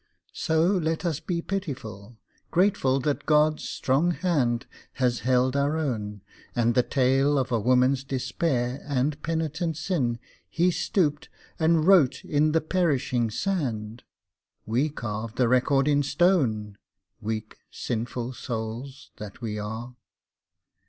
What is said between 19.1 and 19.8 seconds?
that we